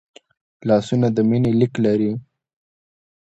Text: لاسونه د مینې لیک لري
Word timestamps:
لاسونه 0.67 1.07
د 1.15 1.17
مینې 1.29 1.51
لیک 1.59 1.73
لري 1.85 2.11